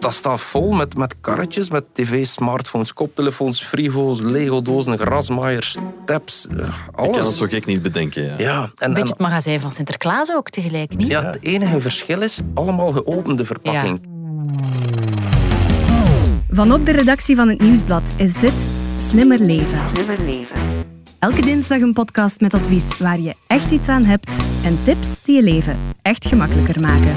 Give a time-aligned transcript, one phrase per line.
[0.00, 6.56] dat staat vol met, met karretjes, met tv, smartphones, koptelefoons, frigo's, Lego-dozen, grasmaaiers, taps, eh,
[6.94, 7.08] alles.
[7.08, 8.22] Ik kan het zo gek niet bedenken.
[8.22, 8.34] Ja.
[8.38, 11.08] Ja, Een en, beetje het magazijn van Sinterklaas ook tegelijk, niet?
[11.08, 14.00] ja, het enige verschil is allemaal geopende verpakking.
[16.50, 18.66] Van op de redactie van het Nieuwsblad is dit
[18.98, 19.80] Slimmer Leven.
[21.18, 24.30] Elke dinsdag een podcast met advies waar je echt iets aan hebt
[24.64, 27.14] en tips die je leven echt gemakkelijker maken.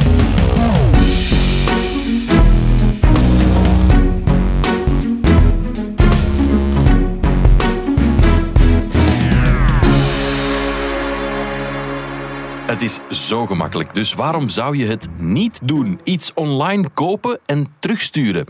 [12.71, 15.99] Het is zo gemakkelijk, dus waarom zou je het niet doen?
[16.03, 18.45] Iets online kopen en terugsturen.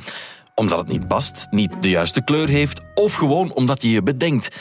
[0.56, 4.58] Omdat het niet past, niet de juiste kleur heeft of gewoon omdat je je bedenkt.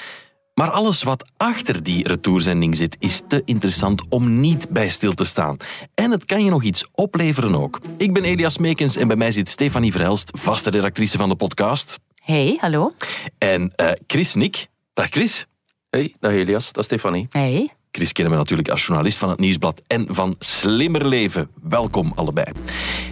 [0.55, 5.25] Maar alles wat achter die retourzending zit, is te interessant om niet bij stil te
[5.25, 5.57] staan.
[5.95, 7.81] En het kan je nog iets opleveren ook.
[7.97, 11.99] Ik ben Elias Meekens en bij mij zit Stefanie Verhelst, vaste redactrice van de podcast.
[12.15, 12.95] Hey, hallo.
[13.39, 14.67] En eh, Chris Nick.
[14.95, 15.47] Dag Chris.
[15.91, 17.27] Hey, dag Elias, dat is Stefanie.
[17.31, 17.79] Hey.
[17.93, 21.51] Chris kennen we natuurlijk als journalist van het Nieuwsblad en van Slimmer Leven.
[21.63, 22.47] Welkom allebei.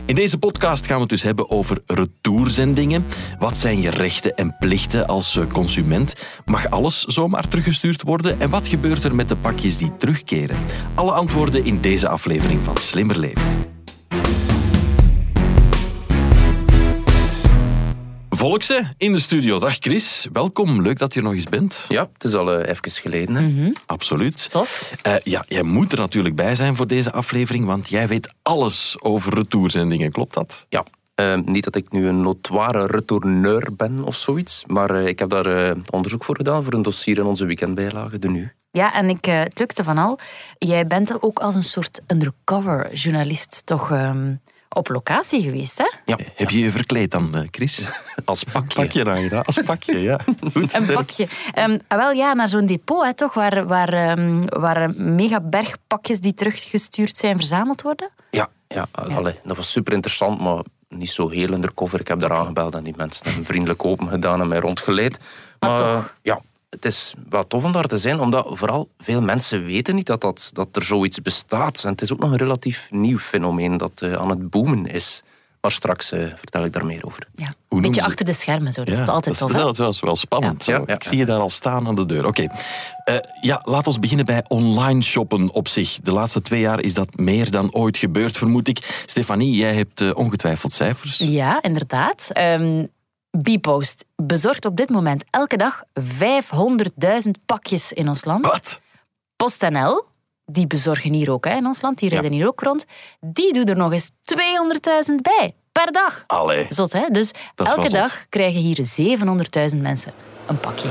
[0.04, 3.06] In deze podcast gaan we het dus hebben over retourzendingen.
[3.38, 6.14] Wat zijn je rechten en plichten als eh, consument?
[6.44, 8.40] Mag alles zomaar teruggestuurd worden?
[8.40, 10.58] En wat gebeurt er met de pakjes die terugkeren?
[10.94, 13.67] Alle antwoorden in deze aflevering van Slimmer Leven.
[18.38, 19.58] Volkse in de studio.
[19.58, 20.82] Dag Chris, welkom.
[20.82, 21.84] Leuk dat je er nog eens bent.
[21.88, 23.34] Ja, het is al eh, even geleden.
[23.34, 23.72] Hè.
[23.86, 24.50] Absoluut.
[24.50, 24.92] Tof.
[25.02, 28.96] Eh, ja, jij moet er natuurlijk bij zijn voor deze aflevering, want jij weet alles
[29.00, 30.66] over retourzendingen, klopt dat?
[30.68, 30.84] Ja,
[31.18, 35.46] eh, niet dat ik nu een notoire retourneur ben of zoiets, maar ik heb daar
[35.46, 38.52] eh, onderzoek voor gedaan voor een dossier in onze weekendbijlage, de Nu.
[38.70, 40.18] Ja, en ik, eh, het leukste van al,
[40.58, 44.34] jij bent er ook als een soort undercover journalist toch ehm,
[44.68, 45.90] op locatie geweest, hè?
[46.04, 47.88] Ja, Heb je je verkleed dan, eh, Chris?
[48.24, 48.74] als pakje.
[48.74, 50.20] Pakje aangedaan, als pakje, ja.
[50.54, 51.28] Goed, Een pakje.
[51.52, 55.40] Ehm, ah, wel ja, naar zo'n depot, hè, toch, waar, waar, ehm, waar een mega
[55.40, 58.10] bergpakjes die teruggestuurd zijn verzameld worden.
[58.30, 62.00] Ja, ja, allee, dat was super interessant, maar niet zo heel undercover.
[62.00, 65.18] Ik heb daar aangebeld en die mensen hebben vriendelijk open gedaan en mij rondgeleid.
[65.58, 66.14] Maar Maar, toch.
[66.22, 66.40] ja,
[66.70, 70.20] het is wel tof om daar te zijn, omdat vooral veel mensen weten niet dat,
[70.20, 71.84] dat, dat er zoiets bestaat.
[71.84, 75.22] En het is ook nog een relatief nieuw fenomeen dat eh, aan het boomen is.
[75.60, 77.26] Maar straks eh, vertel ik daar meer over.
[77.34, 77.46] Ja.
[77.68, 78.84] Een beetje ze- achter de schermen, zo.
[78.84, 79.70] dat Ja, is altijd dat tof.
[79.70, 80.64] is, dat is wel spannend.
[80.64, 80.74] Ja.
[80.74, 80.78] zo.
[80.80, 82.26] Ja, ja, Ik zie je daar al staan aan de deur.
[82.26, 82.46] Oké.
[83.04, 85.98] Eh, ja, laat ons beginnen bij online shoppen op zich.
[86.02, 89.02] De laatste twee jaar is dat meer dan ooit gebeurd, vermoed ik.
[89.06, 91.18] Stefanie, jij hebt eh, ongetwijfeld cijfers.
[91.18, 92.28] Ja, inderdaad.
[92.32, 92.84] Ehm
[93.30, 98.44] Bpost bezorgt op dit moment elke dag 500.000 pakjes in ons land.
[98.44, 98.80] Wat?
[99.36, 100.04] PostNL,
[100.44, 102.84] die bezorgen hier ook hè, in ons land, die rijden hier ook rond,
[103.20, 106.24] die doet er nog eens 200.000 bij per dag.
[106.26, 106.66] Allee.
[106.68, 107.08] Zot, hè?
[107.10, 108.86] Dus elke dag krijgen hier
[109.72, 110.12] 700.000 mensen
[110.46, 110.88] een pakje.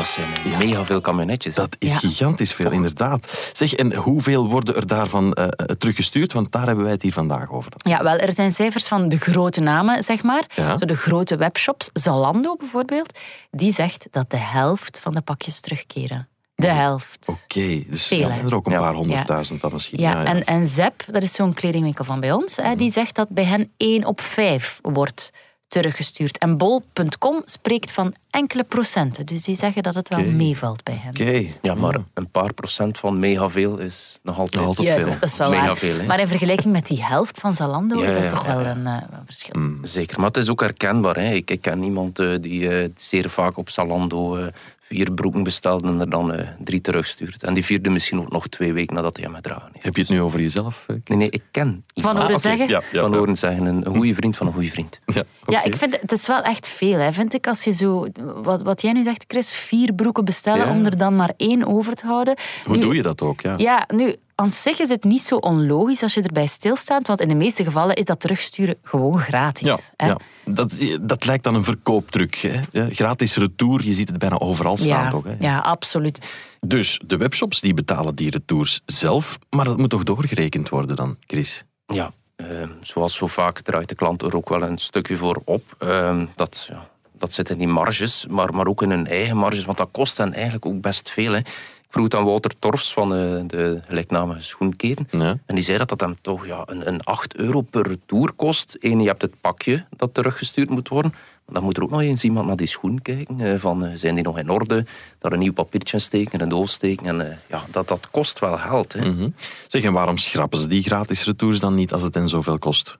[0.00, 1.54] Dat zijn mega veel camionetjes.
[1.54, 1.98] Dat is Ja.
[1.98, 3.50] gigantisch veel, inderdaad.
[3.52, 6.32] Zeg, en hoeveel worden er daarvan eh, eh, teruggestuurd?
[6.32, 7.72] Want daar hebben wij het hier vandaag over.
[7.76, 10.44] Ja, wel, er zijn cijfers van de grote namen, zeg maar.
[10.54, 10.76] Ja.
[10.76, 13.18] Zo de grote webshops, Zalando bijvoorbeeld,
[13.50, 16.28] die zegt dat de helft van de pakjes terugkeren.
[16.54, 17.26] De helft.
[17.28, 18.78] Oké, dus Veel, zijn er ook een Ja.
[18.78, 20.00] paar honderdduizend dan misschien.
[20.00, 23.28] Ja, En, en Zep, dat is zo'n kledingwinkel van bij ons, hè, die zegt dat
[23.28, 25.30] bij hen 1 op 5 wordt
[25.70, 26.38] teruggestuurd.
[26.38, 29.26] En bol.com spreekt van enkele procenten.
[29.26, 31.10] Dus die zeggen dat het wel meevalt bij hen.
[31.10, 31.46] Oké.
[31.62, 35.16] Ja, maar een paar procent van mega veel is nog altijd, Nog altijd Juist, veel.
[35.20, 35.76] dat is wel mega waar.
[35.76, 35.98] veel.
[35.98, 36.06] hè.
[36.06, 38.66] Maar in vergelijking met die helft van Zalando Ja, is dat ja, toch ja, wel
[38.66, 39.54] een, eh, een verschil.
[39.82, 41.16] Zeker, maar het is ook herkenbaar.
[41.16, 41.32] Hè.
[41.32, 44.46] Ik, ik ken iemand eh, die eh, zeer vaak op Zalando eh,
[44.80, 47.42] vier broeken bestelt en er dan eh, drie terugstuurt.
[47.42, 49.84] En die vierde misschien ook nog twee weken nadat hij hem gedragen heeft.
[49.84, 50.84] Heb je het nu over jezelf?
[51.04, 52.16] Nee, nee, ik ken Van iemand.
[52.18, 52.40] horen oké.
[52.48, 52.68] zeggen?
[52.68, 53.16] Ja, ja, van ja.
[53.18, 55.00] horen zeggen, een, een goede vriend van een goede vriend.
[55.46, 57.46] Ja, Ja, ik vind het is wel echt veel, hè, vind ik.
[57.46, 58.06] Als je zo,
[58.42, 60.72] wat, wat jij nu zegt, Chris, vier broeken bestellen Ja.
[60.72, 62.34] om er dan maar één over te houden.
[62.64, 63.40] Hoe Nu- doe je dat ook?
[63.40, 63.54] Ja.
[63.58, 67.28] Ja, nu, aan zich is het niet zo onlogisch als je erbij stilstaat, want in
[67.28, 69.66] de meeste gevallen is dat terugsturen gewoon gratis.
[69.66, 70.06] Ja, hè.
[70.06, 70.16] ja.
[70.44, 72.34] Dat, dat lijkt dan een verkooptruc.
[72.34, 72.60] Hè?
[72.70, 74.88] Ja, gratis retour, je ziet het bijna overal staan.
[75.04, 75.34] ja, Toch, hè?
[75.40, 76.18] ja, absoluut.
[76.60, 81.16] Dus de webshops die betalen die retours zelf, maar dat moet toch doorgerekend worden dan,
[81.26, 81.64] Chris?
[81.86, 82.10] Ja,
[82.48, 85.74] eh, zoals zo vaak draait de klant er ook wel een stukje voor op.
[85.78, 86.88] Eh, dat, ja,
[87.18, 90.16] dat zit in die marges, maar, maar ook in hun eigen marges, want dat kost
[90.16, 91.32] hen eigenlijk ook best veel.
[91.32, 91.38] Hè.
[91.38, 95.08] Ik vroeg het aan Wouter Torfs van eh, de gelijknamige schoenketen.
[95.10, 95.38] Ja.
[95.46, 98.76] En die zei dat dat hem toch ja, een, een 8 euro per retour kost.
[98.80, 101.14] Eén, je hebt het pakje dat teruggestuurd moet worden.
[101.52, 103.40] Dan moet er ook nog eens iemand naar die schoen kijken.
[103.40, 104.86] eh, van, eh, zijn die nog in orde?
[105.18, 107.06] Daar een nieuw papiertje steken, een doos steken.
[107.06, 108.92] En, eh, ja, dat, dat kost wel geld.
[108.92, 109.10] Hè.
[109.10, 109.28] Mhm.
[109.66, 112.98] Zeg, en waarom schrappen ze die gratis retours dan niet als het hen zoveel kost?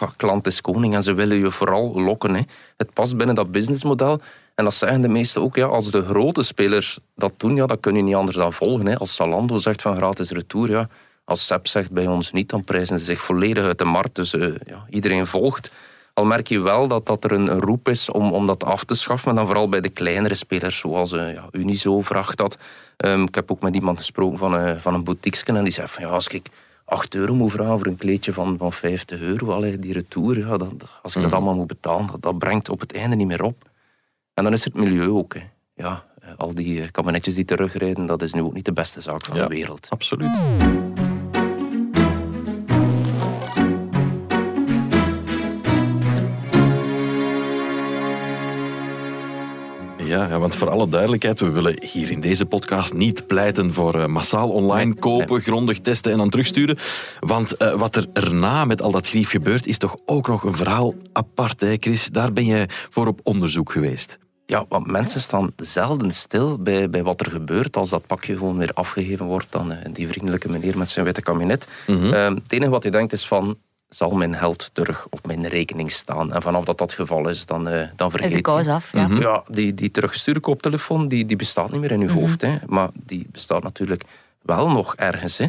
[0.00, 2.34] Ja, klant is koning en ze willen je vooral lokken.
[2.34, 2.40] Hè.
[2.76, 4.20] Het past binnen dat businessmodel.
[4.54, 5.56] En dat zeggen de meesten ook.
[5.56, 8.86] Ja, als de grote spelers dat doen, ja, dan kun je niet anders dan volgen.
[8.86, 8.98] Hè.
[8.98, 10.88] Als Zalando zegt van gratis retour, ja.
[11.24, 14.14] als Sepp zegt bij ons niet, dan prijzen ze zich volledig uit de markt.
[14.14, 14.30] Dus
[14.64, 15.70] ja, iedereen volgt.
[16.14, 18.94] Al merk je wel dat, dat er een, roep is om, om dat af te
[18.94, 19.28] schaffen.
[19.28, 22.58] Maar dan vooral bij de kleinere spelers, zoals uh, ja, Unizo vraagt dat.
[22.96, 25.88] Um, ik heb ook met iemand gesproken van, uh, van een boutiquesken en die zei
[25.88, 26.48] van ja, als ik
[26.84, 30.56] 8 euro moet vragen voor een kleedje van, van 50 euro, allee, die retour, ja,
[30.56, 30.72] dat,
[31.02, 33.68] als je dat allemaal moet betalen, dat, dat, brengt op het einde niet meer op.
[34.34, 35.34] En dan is het milieu ook.
[35.34, 35.40] Hè.
[35.74, 39.24] Ja, eh, al die kabinetjes die terugrijden, dat is nu ook niet de beste zaak
[39.24, 39.86] van ja, de wereld.
[39.90, 40.30] Absoluut.
[50.04, 53.96] Ja, ja, want voor alle duidelijkheid, we willen hier in deze podcast niet pleiten voor
[53.96, 55.40] uh, massaal online nee, kopen, nee.
[55.40, 56.78] grondig testen en dan terugsturen.
[57.20, 60.56] Want uh, wat er erna met al dat grief gebeurt, is toch ook nog een
[60.56, 62.10] verhaal apart, hè Chris?
[62.10, 64.18] Daar ben je voor op onderzoek geweest.
[64.46, 68.56] Ja, want mensen staan zelden stil bij, bij wat er gebeurt als dat pakje gewoon
[68.56, 71.68] weer afgegeven wordt dan uh, die vriendelijke meneer met zijn witte kabinet.
[71.86, 72.12] Mm -hmm.
[72.12, 73.56] het enige wat je denkt is van,
[73.94, 76.32] zal mijn geld terug op mijn rekening staan.
[76.32, 79.06] En vanaf dat dat geval is, dan, uh, dan vergeet is de kous af, ja.
[79.06, 79.20] Mm -hmm.
[79.20, 82.22] ja die, die teruggestuurde kooptelefoon, die, die bestaat niet meer in uw mm -hmm.
[82.22, 82.40] hoofd.
[82.40, 82.56] Hè.
[82.66, 84.04] Maar die bestaat natuurlijk
[84.42, 85.38] wel nog ergens.
[85.38, 85.46] Hè.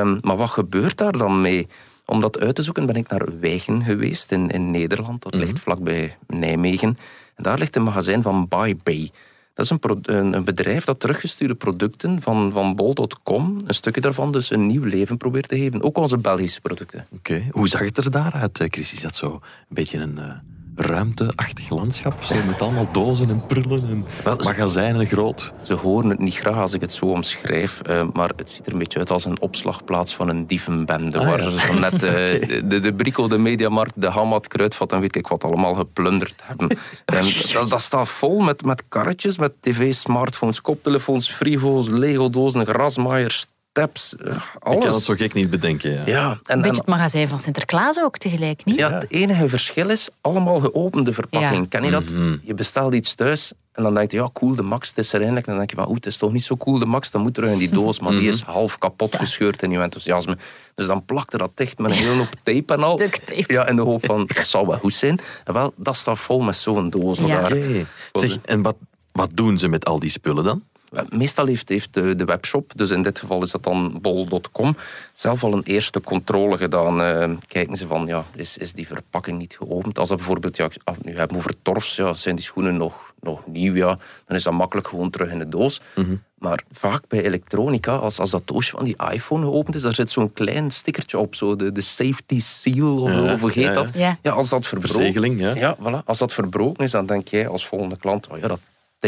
[0.00, 1.68] Um, maar wat gebeurt daar dan mee?
[2.06, 5.22] Om dat uit te zoeken ben ik naar Wijgen geweest in, in Nederland.
[5.22, 6.96] Dat ligt vlakbij Nijmegen.
[7.34, 9.10] En daar ligt een magazijn van BuyBay.
[9.54, 14.50] Dat is een, een, bedrijf dat teruggestuurde producten van, van bol.com, een stukje daarvan, dus
[14.50, 15.82] een nieuw leven probeert te geven.
[15.82, 17.06] Ook onze Belgische producten.
[17.10, 18.92] Oké, hoe zag het er daaruit, Chris?
[18.92, 20.32] Is dat zo een beetje een uh,
[20.76, 22.22] ruimteachtig landschap?
[22.22, 25.52] Zo met allemaal dozen en prullen en Wel, magazijnen groot?
[25.62, 28.72] Ze horen het niet graag als ik het zo omschrijf, uh, maar het ziet er
[28.72, 31.18] een beetje uit als een opslagplaats van een dievenbende.
[31.18, 31.50] Ah, waar ja.
[31.50, 32.68] ze net uh, okay.
[32.68, 36.68] de, de Brico, de Mediamarkt, de Hamad, Kruidvat en weet ik wat allemaal geplunderd hebben.
[37.04, 43.46] en dat, dat, staat vol met, met karretjes, met tv, smartphones, koptelefoons, frigo's, Lego-dozen, grasmaaiers,
[43.74, 44.14] taps,
[44.58, 44.76] alles.
[44.76, 45.90] Ik kan het zo gek niet bedenken.
[45.90, 46.02] Ja.
[46.06, 48.76] ja en, een beetje het magazijn van Sinterklaas ook tegelijk, niet?
[48.76, 51.62] Ja, het enige verschil is allemaal geopende verpakking.
[51.62, 51.68] Ja.
[51.68, 52.12] Ken je dat?
[52.12, 52.40] Mm -hmm.
[52.42, 55.20] Je bestelt iets thuis en dan denk je, ja, cool, de max, het is er
[55.20, 55.46] eindelijk.
[55.46, 57.22] En dan denk je, van, oeh, het is toch niet zo cool, de max, dan
[57.22, 58.00] moet er in die doos.
[58.00, 60.36] Maar die is half kapot gescheurd in je enthousiasme.
[60.74, 62.96] Dus dan plakte dat dicht met een hele hoop tape en al.
[62.96, 63.44] Tape.
[63.46, 65.18] Ja, in de hoop van, dat zal wel goed zijn.
[65.44, 67.18] En wel, dat staat vol met zo'n doos.
[67.18, 67.26] Ja.
[67.26, 67.44] Daar.
[67.44, 67.86] Okay.
[68.12, 68.76] Zeg, en wat,
[69.12, 70.62] wat doen ze met al die spullen dan?
[71.08, 74.76] Meestal heeft, heeft de, de, webshop, dus in dit geval is dat dan bol.com,
[75.12, 77.00] zelf al een eerste controle gedaan.
[77.00, 79.98] Uh, kijken ze van, ja, is, is die verpakking niet geopend?
[79.98, 80.68] Als we bijvoorbeeld, ja,
[81.02, 84.52] nu hebben over torfs, ja, zijn die schoenen nog, nog nieuw, ja, dan is dat
[84.52, 85.80] makkelijk gewoon terug in de doos.
[85.94, 86.22] Mm -hmm.
[86.44, 90.10] Maar vaak bij elektronica, als, als dat doosje van die iPhone geopend is, daar zit
[90.10, 93.90] zo'n klein stickertje op, zo de, de safety seal, of, ja, hoe heet ja, dat?
[93.94, 94.18] Ja.
[94.22, 95.54] ja, als dat verbroken, Verzegeling, ja.
[95.54, 98.60] Ja, voilà, als dat verbroken is, dan denk jij als volgende klant, oh ja, dat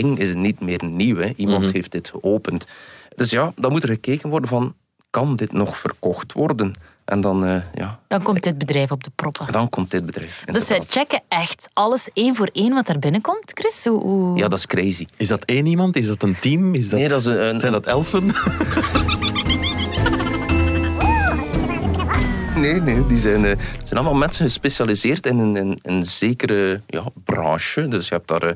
[0.02, 1.16] ding is niet meer nieuw.
[1.16, 1.32] Hè.
[1.37, 1.72] Iemand Mhm.
[1.72, 2.66] heeft dit geopend.
[3.16, 4.75] Dus ja, dan moet er gekeken worden van,
[5.10, 6.72] kan dit nog verkocht worden?
[7.04, 9.52] En dan, eh, ja, Dan komt dit bedrijf op de proppen.
[9.52, 10.43] dan komt dit bedrijf.
[10.52, 13.84] Dus zij checken echt alles één voor één wat er binnenkomt, Chris?
[13.84, 15.06] Hoe, hoe- Ja, dat is crazy.
[15.16, 15.96] Is dat één iemand?
[15.96, 16.75] Is dat een team?
[16.75, 16.99] Is dat...
[16.99, 18.25] Nee, dat is een- een- Zijn dat elfen?
[22.56, 27.04] Nee, nee, die zijn, eh, zijn allemaal mensen gespecialiseerd in een, in een zekere ja,
[27.25, 27.88] branche.
[27.88, 28.54] Dus je hebt daar eh,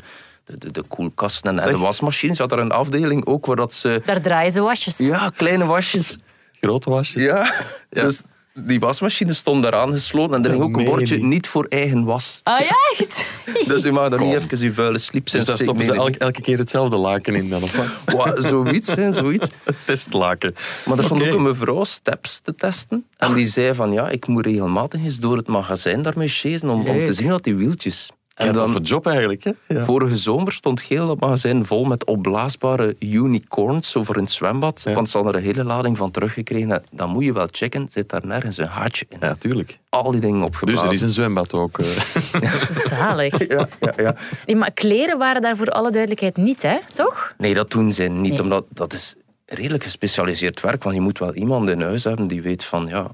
[0.58, 2.36] de, de, koelkasten en, en de wasmachines.
[2.36, 4.02] Je had daar een afdeling ook waar dat ze...
[4.04, 4.98] Daar draaien ze wasjes.
[4.98, 6.16] Ja, kleine wasjes.
[6.60, 7.22] Grote wasjes?
[7.22, 7.52] Ja,
[7.90, 8.02] Ja.
[8.02, 8.22] dus
[8.54, 11.24] die wasmachine stond daar aangesloten en er ging ook een bordje niet.
[11.24, 12.40] niet voor eigen was.
[12.42, 13.24] Ah ja, echt?
[13.68, 16.18] Dus je mag daar niet even je vuile slips in Dus daar stoppen ze elke,
[16.18, 18.44] elke keer hetzelfde laken in dan, of wat?
[18.50, 19.48] zoiets, hè, zoiets.
[19.64, 20.54] Het testlaken.
[20.86, 23.06] Maar er stond ook een mevrouw steps te testen.
[23.16, 26.86] En die zei van, ja, ik moet regelmatig eens door het magazijn daarmee chasen om,
[26.86, 28.10] om te zien wat die wieltjes...
[28.46, 28.68] En dan...
[28.70, 29.50] voor job eigenlijk, hè?
[29.68, 29.84] Ja.
[29.84, 34.82] vorige zomer stond heel dat magazijn vol met opblaasbare unicorns over een zwembad.
[34.84, 34.92] Ja.
[34.94, 36.82] Want ze hadden er een hele lading van teruggekregen.
[36.90, 39.16] Dan moet je wel checken, zit daar nergens een haatje in.
[39.20, 39.78] ja, tuurlijk.
[39.88, 40.88] Al die dingen Dus opgeblazen.
[40.88, 41.78] er is een zwembad ook.
[41.78, 41.86] eh.
[42.98, 43.48] Zalig.
[43.48, 44.14] Ja, ja, ja.
[44.46, 46.76] Nee, maar kleren waren daar voor alle duidelijkheid niet, hè?
[46.94, 47.34] Toch?
[47.38, 48.42] Nee, dat doen ze niet, Nee.
[48.42, 49.14] omdat dat is
[49.46, 50.82] redelijk gespecialiseerd werk.
[50.82, 53.06] Want je moet wel iemand in huis hebben die weet van, ja,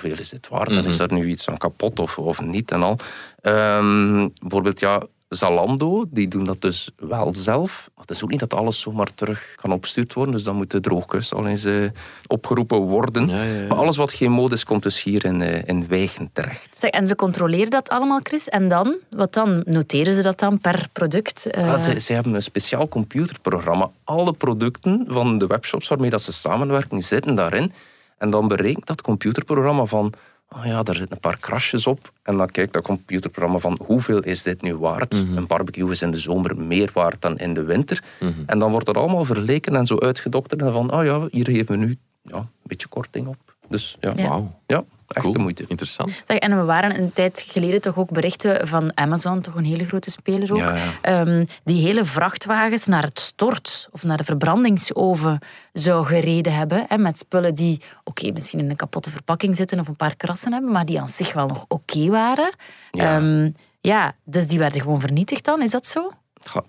[0.00, 0.70] hoeveel is dit waard?
[0.70, 2.96] En is er nu iets aan kapot of, of niet en al.
[3.40, 7.90] Ehm, bijvoorbeeld, ja, Zalando, die doen dat dus wel zelf.
[7.94, 10.34] Maar het is ook niet dat alles zomaar terug kan opgestuurd worden.
[10.34, 11.88] Dus dan moet de droogkus al eens uh,
[12.26, 13.28] opgeroepen worden.
[13.28, 13.66] Ja, ja, ja.
[13.66, 16.76] Maar alles wat geen mode is, komt dus hier in, uh, in Wijchen terecht.
[16.78, 18.48] Zeg, en ze controleren dat allemaal, Chris.
[18.48, 18.96] En dan?
[19.10, 19.62] Wat dan?
[19.66, 21.46] Noteren ze dat dan per product?
[21.46, 21.64] Uh...
[21.64, 23.90] Ja, ze, ze, hebben een speciaal computerprogramma.
[24.04, 27.72] Alle producten van de webshops waarmee dat ze samenwerken, zitten daarin.
[28.18, 30.12] En dan berekent dat computerprogramma van
[30.48, 32.12] oh ja, daar zitten een paar krasjes op.
[32.22, 35.24] En dan kijkt dat computerprogramma van hoeveel is dit nu waard?
[35.24, 35.36] Mhm.
[35.36, 38.02] Een barbecue is in de zomer meer waard dan in de winter.
[38.20, 38.32] Mhm.
[38.46, 40.62] En dan wordt dat allemaal verleken en zo uitgedokterd.
[40.62, 43.56] En van, oh ja, hier geven we nu ja, een beetje korting op.
[43.68, 44.28] Dus ja, Ja.
[44.28, 44.60] Wauw.
[44.66, 45.32] ja echt Cool.
[45.32, 45.64] de moeite.
[45.68, 46.22] Interessant.
[46.26, 49.84] Zeg, en we waren een tijd geleden toch ook berichten van Amazon, toch een hele
[49.84, 50.82] grote speler ook, Ja, ja.
[51.00, 55.38] ehm, die hele vrachtwagens naar het stort of naar de verbrandingsoven
[55.72, 56.84] zou gereden hebben.
[56.88, 60.52] Hè, met spullen die, oké, misschien in een kapotte verpakking zitten of een paar krassen
[60.52, 62.54] hebben, maar die aan zich wel nog oké waren.
[62.90, 63.16] Ja.
[63.16, 66.10] Ehm, ja, dus die werden gewoon vernietigd dan, is dat zo?
[66.54, 66.62] Ja,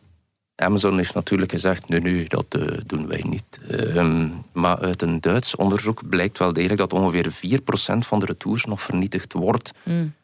[0.55, 3.59] Amazon heeft natuurlijk gezegd, nee, nee, dat eh, doen wij niet.
[3.69, 8.65] Ehm, maar uit een Duits onderzoek blijkt wel degelijk dat ongeveer 4% van de retours
[8.65, 9.71] nog vernietigd wordt.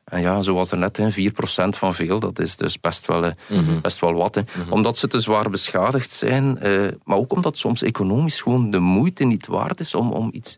[0.03, 3.31] En ja, zoals er net, hè, 4% van veel, dat is dus best wel, eh,
[3.81, 4.35] best wel wat.
[4.35, 4.41] Hè.
[4.69, 9.23] Omdat ze te zwaar beschadigd zijn, eh, maar ook omdat soms economisch gewoon de moeite
[9.23, 10.57] niet waard is om, om iets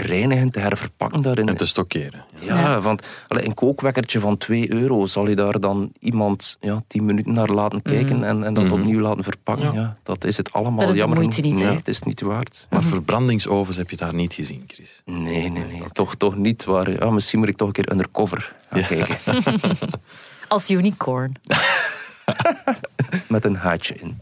[0.00, 1.48] te reinigen, te herverpakken daarin.
[1.48, 2.24] En te stockeren.
[2.38, 2.80] Ja, Ja.
[2.80, 7.32] want allee, een kookwekkertje van 2 euro, zal je daar dan iemand ja, 10 minuten
[7.32, 9.72] naar laten kijken en, en dat opnieuw laten verpakken?
[9.72, 9.80] Ja.
[9.80, 9.96] Ja.
[10.02, 11.18] dat is het allemaal Dat is de jammer.
[11.18, 12.66] moeite niet, Nee, het is niet waard.
[12.70, 15.02] Maar verbrandingsovens heb je daar niet gezien, Chris.
[15.04, 15.82] Nee, nee, nee.
[15.92, 16.90] Toch, toch niet waar.
[16.90, 19.16] Ja, misschien moet ik toch een keer undercover gaan kijken.
[20.48, 21.34] Als unicorn.
[23.28, 24.16] Met een haatje in.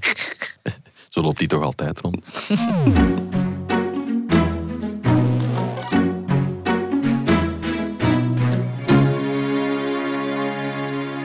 [1.09, 2.25] Zo loopt die toch altijd rond.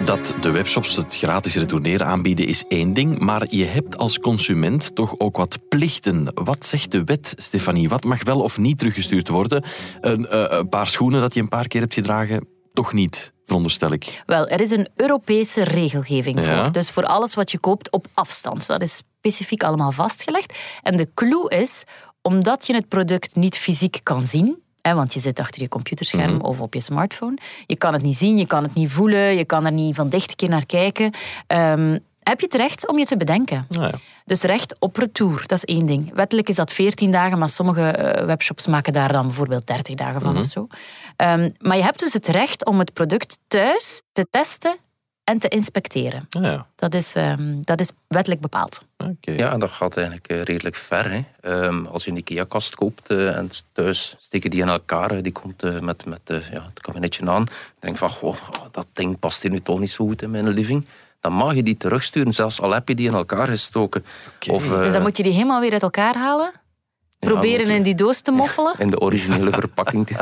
[0.08, 4.96] Dat de webshops het gratis retourneren aanbieden is één ding, maar je hebt als consument
[4.96, 6.32] toch ook wat plichten.
[6.34, 7.90] Wat zegt de wet, Stefanie?
[7.90, 9.64] Wat mag wel of niet teruggestuurd worden?
[10.02, 13.92] Een, eh, een paar schoenen dat je een paar keer hebt gedragen, toch niet, veronderstel
[13.92, 14.24] ik.
[14.26, 16.64] Wel, er is een Europese regelgeving Ja.
[16.64, 16.72] voor.
[16.72, 18.68] Dus voor alles wat je koopt op afstand.
[18.68, 20.58] Dat is specifiek allemaal vastgelegd.
[20.82, 21.84] En de clue is,
[22.22, 26.34] omdat je het product niet fysiek kan zien, hè, want je zit achter je computerscherm
[26.34, 26.42] Mhm.
[26.46, 29.46] of op je smartphone, je kan het niet zien, je kan het niet voelen, je
[29.46, 31.12] kan er niet van dicht een keer naar kijken,
[31.48, 33.66] ehm, heb je het recht om je te bedenken.
[33.70, 33.94] Nou ja.
[34.26, 36.12] Dus recht op retour, dat is één ding.
[36.14, 40.22] Wettelijk is dat 14 dagen, maar sommige eh, webshops maken daar dan bijvoorbeeld 30 dagen
[40.22, 40.68] van of zo.
[41.16, 44.78] Ehm, maar je hebt dus het recht om het product thuis te testen
[45.30, 46.26] en te inspecteren.
[46.30, 46.66] Nou ja.
[46.76, 48.82] Dat is, ehm, dat is wettelijk bepaald.
[48.98, 49.32] Oké.
[49.32, 51.12] Ja, en dat gaat eigenlijk eh, redelijk ver.
[51.12, 51.22] Hè.
[51.42, 55.64] Ehm, als je een IKEA-kast koopt eh, en thuis steken die in elkaar, die komt
[55.64, 57.44] eh, met, met ja, het kabinetje aan.
[57.80, 58.36] denk van, goh,
[58.72, 60.86] dat ding past hier nu toch niet zo goed in mijn living.
[61.20, 64.06] Dan mag je die terugsturen, zelfs al heb je die in elkaar gestoken.
[64.50, 66.52] Of, eh, Dus dan moet je die helemaal weer uit elkaar halen.
[67.20, 68.76] Proberen je in die doos te moffelen.
[68.78, 70.16] in de originele verpakking te,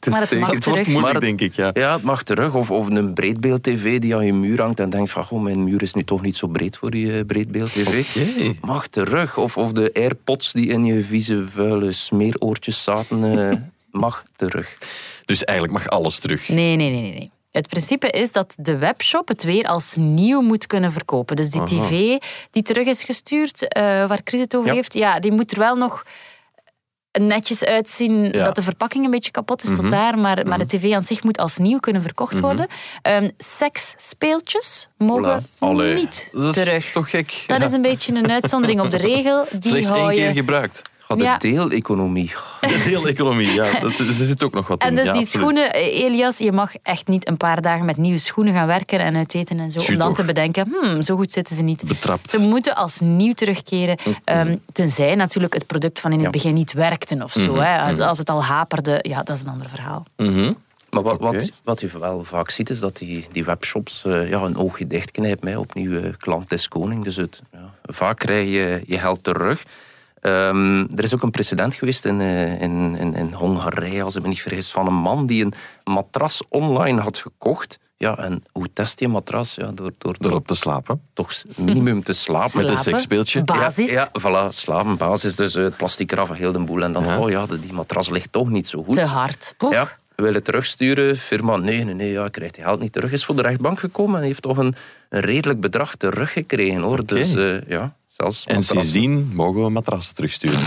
[0.00, 0.44] te Maar het steken.
[0.46, 0.86] mag Het wordt terug.
[0.86, 1.54] moeilijk, Maar het- denk ik.
[1.56, 1.70] Ja.
[1.74, 2.54] Ja, het mag terug.
[2.54, 5.82] Of, of een breedbeeld-tv die aan je muur hangt en denkt van, goh, mijn muur
[5.82, 8.04] is nu toch niet zo breed voor die breedbeeld-tv.
[8.16, 8.54] Oké.
[8.60, 9.36] Mag terug.
[9.36, 13.56] Of, of de airpods die in je vieze, vuile smeeroortjes zaten, eh,
[14.02, 14.78] mag terug.
[15.24, 16.48] Dus eigenlijk mag alles terug.
[16.48, 17.30] Nee, nee, nee, nee, nee.
[17.58, 21.36] Het principe is dat de webshop het weer als nieuw moet kunnen verkopen.
[21.36, 21.68] Dus die Aha.
[21.86, 22.18] tv
[22.50, 24.74] die terug is gestuurd, eh, waar Chris het over Ja.
[24.74, 26.02] heeft, ja, die moet er wel nog
[27.12, 28.44] netjes uitzien Ja.
[28.44, 31.22] dat de verpakking een beetje kapot is tot daar, maar, maar de tv aan zich
[31.22, 32.66] moet als nieuw kunnen verkocht worden.
[33.02, 35.46] Ehm seksspeeltjes mogen
[35.94, 36.90] niet dat is terug.
[36.92, 37.44] toch gek?
[37.46, 39.44] Dat is een beetje een uitzondering op de regel.
[39.58, 40.24] Die Slechts hou één je...
[40.24, 40.82] keer gebruikt.
[41.08, 41.38] Ga de Ja.
[41.38, 42.32] deeleconomie.
[42.60, 43.80] De deeleconomie, ja.
[43.80, 44.94] Dat, er zit ook nog wat En in.
[44.94, 45.44] dus ja, die absoluut.
[45.46, 48.98] schoenen, eh, Elias, je mag echt niet een paar dagen met nieuwe schoenen gaan werken
[49.00, 49.78] en uiteten en zo.
[49.92, 50.16] Om dan toch.
[50.16, 51.82] te bedenken, hmm, zo goed zitten ze niet.
[51.82, 52.30] Betrapt.
[52.30, 53.96] Ze moeten als nieuw terugkeren.
[54.24, 56.30] ehm, tenzij natuurlijk het product van in het Ja.
[56.32, 57.56] begin niet werkte of zo.
[57.56, 58.04] hè.
[58.06, 60.04] Als het al haperde, ja, dat is een ander verhaal.
[60.90, 64.40] Maar wat, wat, wat je wel vaak ziet, is dat die, die webshops eh, ja,
[64.40, 65.48] een oogje dichtknijpen.
[65.48, 67.04] Hè, opnieuw, klant is koning.
[67.04, 69.62] Dus het, ja, vaak krijg je je geld terug.
[70.20, 74.22] Ehm, er is ook een precedent geweest in, eh, in, in, in Hongarije, als ik
[74.22, 75.52] me niet vergis, van een man die een
[75.84, 77.78] matras online had gekocht.
[77.96, 79.54] Ja, en hoe test je een matras?
[79.54, 81.00] Ja, door, door, door Erop te slapen.
[81.12, 82.56] toch minimum te slapen.
[82.56, 83.44] Met een Slapen, seksspeeltje.
[83.44, 83.90] Basis.
[83.90, 85.36] Ja, ja, voilà, slapen, basis.
[85.36, 86.82] Dus eh, het plastic eraf, heel de boel.
[86.82, 87.18] En dan, Ja.
[87.18, 88.94] oh ja, die matras ligt toch niet zo goed.
[88.94, 89.54] Te hard.
[89.56, 89.72] Poeh.
[89.72, 91.16] Ja, we willen terugsturen.
[91.16, 93.12] Firma, nee, nee, nee, ja, ik krijg die geld niet terug.
[93.12, 94.74] Is voor de rechtbank gekomen en heeft toch een,
[95.08, 96.80] een redelijk bedrag teruggekregen.
[96.80, 97.06] Hoor.
[97.06, 100.58] Dus eh, ja, zelfs En sindsdien mogen we matrassen terugsturen.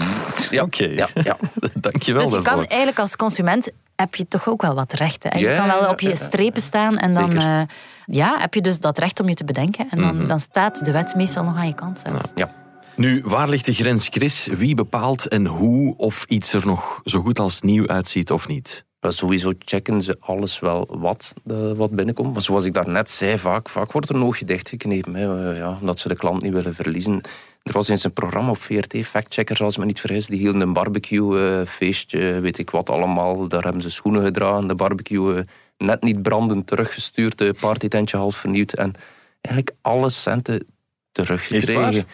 [0.50, 0.84] Ja, Oké.
[0.86, 1.38] ja, ja.
[1.74, 2.54] Dankjewel Dus je daarvoor.
[2.60, 5.38] kan eigenlijk als consument heb je toch ook wel wat rechten.
[5.40, 7.62] Je Ja, kan wel op je strepen staan en dan eh,
[8.06, 9.88] ja, heb je dus dat recht om je te bedenken.
[9.90, 12.32] En dan, dan staat de wet meestal nog aan je kant zelfs.
[12.36, 12.52] Ja.
[12.96, 14.48] Nu, waar ligt de grens, Chris?
[14.58, 18.86] Wie bepaalt en hoe of iets er nog zo goed als nieuw uitziet of niet?
[19.02, 22.34] Maar sowieso checken ze alles wel wat, eh, wat binnenkomt.
[22.34, 25.16] Maar zoals ik daarnet zei, vaak, vaak wordt er een oogje dichtgeknepen.
[25.16, 27.22] Hè, eh, ja, omdat ze de klant niet willen verliezen.
[27.64, 30.28] Er was eens een programma op VRT, Factcheckers als ik me niet vergis.
[30.28, 33.48] Die hielden een barbecue-feestje, weet ik wat allemaal.
[33.48, 35.44] Daar hebben ze schoenen gedragen, de barbecue eh,
[35.78, 37.38] net niet brandend teruggestuurd.
[37.38, 38.74] De partytentje half vernieuwd.
[38.74, 38.94] En
[39.42, 40.68] eigenlijk alle centen
[41.12, 41.92] teruggekregen.
[41.92, 42.06] Is het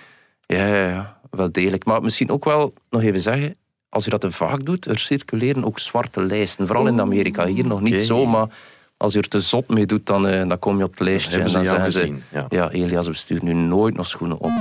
[0.45, 1.85] Ja, ja, ja, wel degelijk.
[1.85, 3.55] Maar misschien ook wel nog even zeggen,
[3.89, 6.67] als je dat te vaak doet, er circuleren ook zwarte lijsten.
[6.67, 7.45] Vooral in Amerika.
[7.45, 8.47] Hier nog niet zo, maar
[8.97, 11.39] als je er te zot mee doet, dan, eh, dan kom je op het lijstje.
[11.39, 12.45] en dan zeggen ze, ja.
[12.49, 12.71] ja.
[12.71, 14.51] Elias, we sturen nu nooit nog schoenen op.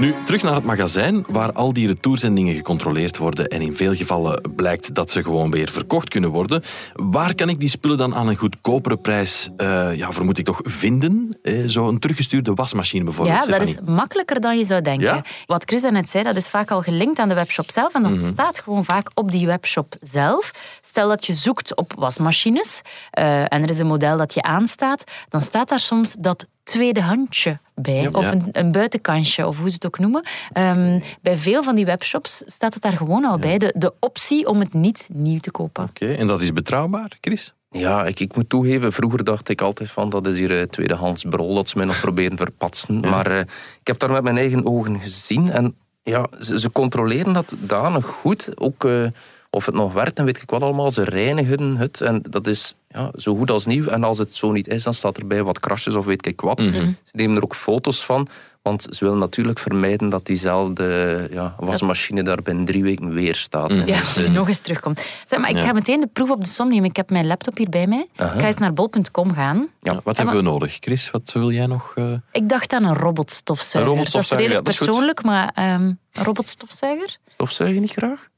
[0.00, 4.52] Nu, terug naar het magazijn, waar al die retourzendingen gecontroleerd worden en in veel gevallen
[4.56, 6.62] blijkt dat ze gewoon weer verkocht kunnen worden.
[6.94, 10.60] Waar kan ik die spullen dan aan een goedkopere prijs, eh, ja, vermoed ik toch,
[10.62, 11.38] vinden?
[11.42, 15.06] Eh, Zo'n teruggestuurde wasmachine bijvoorbeeld, Ja, dat is makkelijker dan je zou denken.
[15.06, 15.22] Ja?
[15.46, 17.94] Wat Chris daarnet zei, dat is vaak al gelinkt aan de webshop zelf.
[17.94, 18.22] En dat Mhm.
[18.22, 20.50] staat gewoon vaak op die webshop zelf.
[20.82, 22.80] Stel dat je zoekt op wasmachines
[23.10, 27.02] eh, en er is een model dat je aanstaat, dan staat daar soms dat tweede
[27.02, 28.08] handje bij.
[28.12, 28.32] of Ja.
[28.32, 30.22] een, een buitenkantje, of hoe ze het ook noemen.
[30.52, 33.58] Ehm, bij veel van die webshops staat het daar gewoon al bij.
[33.58, 35.84] De, de optie om het niet nieuw te kopen.
[35.84, 37.54] Oké, en dat is betrouwbaar, Chris?
[37.70, 41.24] Ja, ik, ik moet toegeven, vroeger dacht ik altijd van dat is hier eh, tweedehands
[41.24, 43.00] brol, dat ze mij nog proberen verpatsen.
[43.00, 43.40] Maar eh,
[43.80, 48.06] ik heb daar met mijn eigen ogen gezien en ja, ze, ze controleren dat danig
[48.06, 48.50] goed.
[48.54, 49.06] Ook eh,
[49.50, 50.90] of het nog werkt en weet ik wat allemaal.
[50.90, 53.86] Ze reinigen het en dat is ja, zo goed als nieuw.
[53.86, 56.60] En als het zo niet is, dan staat erbij wat krasjes of weet ik wat.
[56.60, 58.28] Ze nemen er ook foto's van.
[58.62, 63.70] Want ze willen natuurlijk vermijden dat diezelfde ja, wasmachine daar binnen drie weken weer staat.
[63.70, 65.04] En Ja, dus, dat eh, die nog eens terugkomt.
[65.26, 65.62] Zeg, maar ik Ja.
[65.62, 66.88] ga meteen de proef op de som nemen.
[66.88, 68.06] Ik heb mijn laptop hier bij mij.
[68.12, 69.68] Ik ga eens naar bol.com gaan.
[69.80, 70.76] Ja, wat hebben we nodig?
[70.80, 71.92] Chris, wat wil jij nog?
[71.96, 73.90] eh, Ik dacht aan een robotstofzuiger.
[73.92, 75.22] Een robotstofzuiger, dat is redelijk ja, dat is goed.
[75.22, 77.16] persoonlijk, maar ehm, een robotstofzuiger?
[77.28, 78.28] Stofzuig je niet graag?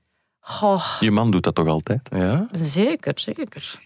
[0.44, 2.00] Goh, Je man doet dat toch altijd?
[2.12, 2.46] Ja.
[2.52, 3.78] zeker, zeker.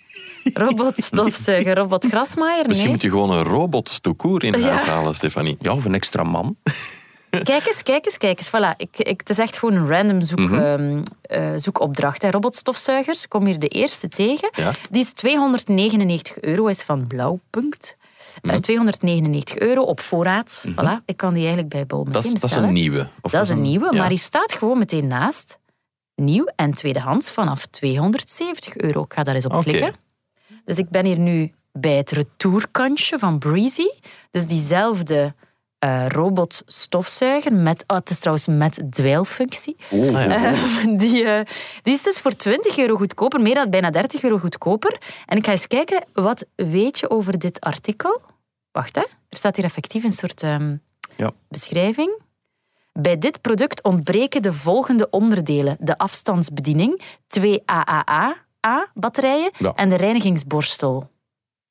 [0.55, 2.67] Robotstofzuiger, robotgrasmaaier?
[2.67, 2.93] Misschien Nee.
[2.93, 4.69] moet je gewoon een robot toekoer in Ja.
[4.69, 5.57] huis halen, Stefanie.
[5.61, 6.57] ja, of een extra man.
[7.45, 8.49] Kijk eens, kijk eens, kijk eens.
[8.49, 8.77] Voilà.
[8.77, 10.55] Ik, ik, het is echt gewoon een random zoek, Mhm.
[10.55, 12.23] ehm, eh, zoekopdracht.
[12.23, 12.31] Hè.
[12.31, 14.49] Robotstofzuigers, ik kom hier de eerste tegen.
[14.53, 14.71] Ja.
[14.91, 17.97] Die is 299 euro, is van Blauwpunt.
[18.43, 18.55] Mhm.
[18.55, 20.67] Eh, 299 euro op voorraad.
[20.71, 21.05] Voilà.
[21.05, 22.69] Ik kan die eigenlijk bij Bol meteen Dat is, dat is bestellen.
[22.69, 23.09] een nieuwe.
[23.21, 23.99] Of Dat is een nieuwe, ja.
[23.99, 25.59] maar die staat gewoon meteen naast.
[26.17, 29.03] Nieuw en tweedehands vanaf 270 euro.
[29.03, 29.63] Ik ga daar eens op Oké.
[29.63, 29.95] klikken.
[30.65, 33.89] Dus ik ben hier nu bij het retourkantje van Breezy.
[34.31, 35.35] Dus diezelfde
[35.79, 37.53] eh robotstofzuiger.
[37.53, 39.77] Met, oh, het is trouwens met dweilfunctie.
[39.93, 40.27] Ah, ja.
[40.53, 41.45] Eh, die, eh,
[41.83, 44.99] die is dus voor 20 euro goedkoper, meer dan bijna 30 euro goedkoper.
[45.27, 48.21] En ik ga eens kijken, wat weet je over dit artikel?
[48.73, 49.01] Wacht, hè.
[49.01, 50.77] er staat hier effectief een soort ehm,
[51.17, 51.31] Ja.
[51.49, 52.21] beschrijving.
[52.99, 55.77] Bij dit product ontbreken de volgende onderdelen.
[55.81, 59.73] De afstandsbediening, twee AAA-batterijen Ja.
[59.75, 61.11] en de reinigingsborstel.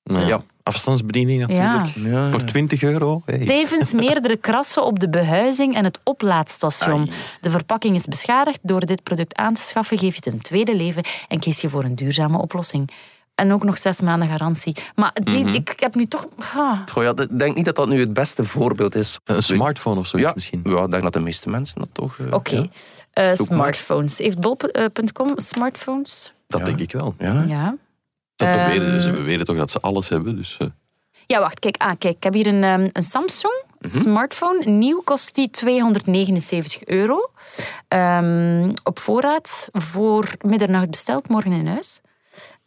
[0.03, 0.41] Nou, Ja.
[0.63, 1.95] Afstandsbediening natuurlijk.
[1.95, 3.21] Ja, Voor 20 euro.
[3.25, 3.45] Hey.
[3.45, 6.99] Tevens meerdere krassen op de behuizing en het oplaadstation.
[6.99, 7.11] Ai.
[7.41, 8.59] De verpakking is beschadigd.
[8.61, 11.69] Door dit product aan te schaffen geef je het een tweede leven en kies je
[11.69, 12.89] voor een duurzame oplossing.
[13.35, 14.75] En ook nog zes maanden garantie.
[14.95, 15.53] Maar die, Mhm.
[15.53, 16.27] ik, ik heb nu toch...
[16.55, 16.79] ah.
[16.91, 19.19] Goh, ja, ik denk niet dat dat nu het beste voorbeeld is.
[19.23, 20.61] Een smartphone of zoiets ja, misschien.
[20.63, 22.19] Ja, ik denk dat de meeste mensen dat toch...
[22.19, 22.55] eh, Oké.
[22.55, 22.65] ja.
[23.13, 24.17] Eh, smartphones.
[24.17, 26.33] Heeft bol.com smartphones?
[26.47, 26.65] Dat Ja.
[26.65, 27.15] denk ik wel.
[27.19, 27.43] Ja.
[27.47, 27.75] Ja.
[28.35, 28.99] Dat beweren, Ehm.
[28.99, 30.35] ze beweren toch dat ze alles hebben.
[30.35, 30.67] Dus, eh,
[31.27, 31.59] Ja, wacht.
[31.59, 33.97] Kijk, ah, kijk ik heb hier een, ehm, een Samsung Mhm.
[33.97, 34.65] smartphone.
[34.65, 37.29] Nieuw kost die 279 euro.
[37.87, 42.01] Ehm, op voorraad voor middernacht besteld, morgen in huis.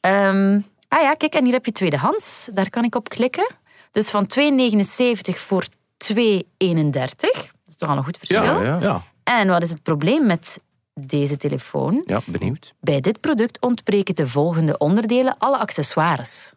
[0.00, 2.50] Ehm, ah ja, kijk, en hier heb je tweedehands.
[2.52, 3.54] Daar kan ik op klikken.
[3.90, 7.30] Dus van 279 voor 231.
[7.30, 8.42] Dat is toch al een goed verschil.
[8.42, 8.78] Ja, ja.
[8.80, 9.02] ja.
[9.22, 10.60] En wat is het probleem met
[10.94, 12.02] deze telefoon?
[12.06, 12.74] Ja, benieuwd.
[12.80, 16.52] Bij dit product ontbreken de volgende onderdelen, alle accessoires.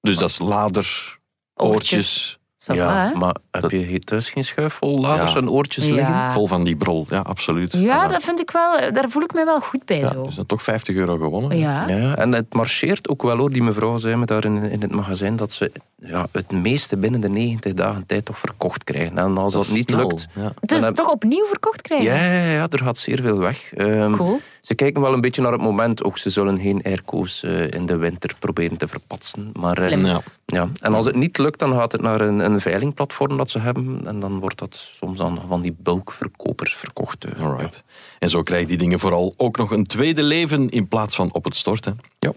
[0.00, 1.18] Dus dat is lader,
[1.54, 2.78] oortjes, Ça va, hè?
[3.10, 5.38] ja, maar heb je thuis geen schuif vol laders Ja.
[5.38, 5.94] en oortjes Ja.
[5.94, 6.30] liggen?
[6.32, 7.06] vol van die brol.
[7.10, 7.72] Ja, absoluut.
[7.72, 8.12] Ja, Voilà.
[8.12, 10.22] dat vind ik wel, daar voel ik me wel goed bij Ja, zo.
[10.22, 11.58] dus dan toch 50 euro gewonnen.
[11.58, 11.88] Ja.
[11.88, 13.50] Ja, en het marcheert ook wel hoor.
[13.50, 17.20] Die mevrouw zei me daar in, in het magazijn dat ze ja, het meeste binnen
[17.20, 19.18] de 90 dagen tijd toch verkocht krijgen.
[19.18, 20.00] En als dat, niet snel.
[20.00, 20.26] lukt...
[20.36, 22.06] Is Dan heb- toch opnieuw verkocht krijgen?
[22.06, 23.72] Ja, ja, ja, er gaat zeer veel weg.
[23.74, 24.40] Ehm, Cool.
[24.62, 26.04] Ze kijken wel een beetje naar het moment.
[26.04, 29.50] Ook ze zullen geen airco's uh, in de winter proberen te verpatsen.
[29.52, 30.04] Maar, uh, Slim.
[30.04, 30.20] Ja.
[30.46, 30.68] ja.
[30.80, 34.00] En als het niet lukt, dan gaat het naar een, een veilingplatform dat ze hebben.
[34.06, 37.24] En dan wordt dat soms aan van die bulkverkopers verkocht.
[37.24, 37.44] eh.
[37.44, 37.82] Alright.
[38.18, 41.44] En zo krijgen die dingen vooral ook nog een tweede leven in plaats van op
[41.44, 41.98] het storten.
[42.18, 42.32] Ja,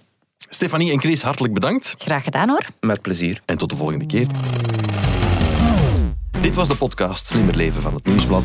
[0.50, 1.96] Stefanie en Chris, hartelijk bedankt.
[1.98, 2.66] Graag gedaan hoor.
[2.80, 3.42] met plezier.
[3.46, 4.28] En tot de volgende keer.
[6.42, 8.44] Dit was de podcast Slimmer Leven van het Nieuwsblad.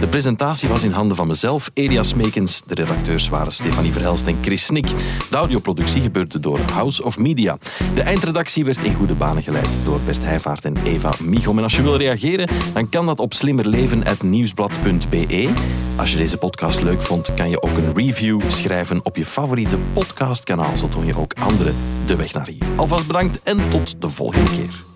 [0.00, 2.62] De presentatie was in handen van mezelf, Elias Meekens.
[2.66, 4.88] De redacteurs waren Stefanie Verhelst en Chris Snik.
[5.30, 7.58] De audioproductie gebeurde door House of Media.
[7.94, 11.58] De eindredactie werd in goede banen geleid door Bert Heijvaart en Eva Michom.
[11.58, 15.52] En als je wil reageren, dan kan dat op slimmerleven.nieuwsblad.be.
[15.96, 19.78] Als je deze podcast leuk vond, kan je ook een review schrijven op je favoriete
[19.92, 20.76] podcastkanaal.
[20.76, 21.74] Zo toon je ook anderen
[22.06, 22.64] de weg naar hier.
[22.76, 24.95] Alvast bedankt en tot de volgende keer.